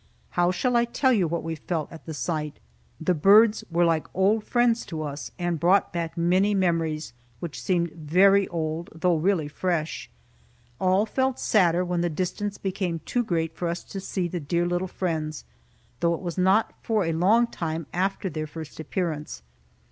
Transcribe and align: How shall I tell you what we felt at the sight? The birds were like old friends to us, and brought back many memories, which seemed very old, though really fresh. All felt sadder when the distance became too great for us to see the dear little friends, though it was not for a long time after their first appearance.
How 0.31 0.49
shall 0.49 0.75
I 0.75 0.85
tell 0.85 1.13
you 1.13 1.27
what 1.27 1.43
we 1.43 1.53
felt 1.53 1.91
at 1.91 2.07
the 2.07 2.13
sight? 2.15 2.57
The 2.99 3.13
birds 3.13 3.63
were 3.69 3.85
like 3.85 4.07
old 4.15 4.43
friends 4.43 4.83
to 4.87 5.03
us, 5.03 5.29
and 5.37 5.59
brought 5.59 5.93
back 5.93 6.17
many 6.17 6.55
memories, 6.55 7.13
which 7.39 7.61
seemed 7.61 7.91
very 7.91 8.47
old, 8.47 8.89
though 8.95 9.15
really 9.17 9.47
fresh. 9.47 10.09
All 10.79 11.05
felt 11.05 11.39
sadder 11.39 11.85
when 11.85 12.01
the 12.01 12.09
distance 12.09 12.57
became 12.57 12.97
too 13.05 13.23
great 13.23 13.55
for 13.55 13.67
us 13.67 13.83
to 13.83 13.99
see 13.99 14.27
the 14.27 14.39
dear 14.39 14.65
little 14.65 14.87
friends, 14.87 15.45
though 15.99 16.15
it 16.15 16.21
was 16.21 16.35
not 16.35 16.73
for 16.81 17.05
a 17.05 17.13
long 17.13 17.45
time 17.45 17.85
after 17.93 18.27
their 18.27 18.47
first 18.47 18.79
appearance. 18.79 19.43